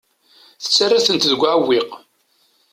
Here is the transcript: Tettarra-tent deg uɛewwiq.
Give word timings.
Tettarra-tent 0.63 1.29
deg 1.31 1.41
uɛewwiq. 1.41 1.89